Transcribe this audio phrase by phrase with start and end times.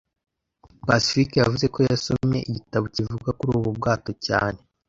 [0.87, 4.59] Pacifique yavuze ko yasomye igitabo kivuga kuri ubu bwato cyane